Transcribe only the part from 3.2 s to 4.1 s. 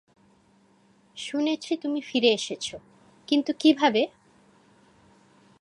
কিন্তু কীভাবে?